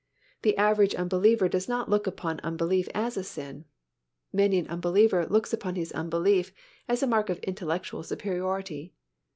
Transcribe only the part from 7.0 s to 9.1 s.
a mark of intellectual superiority.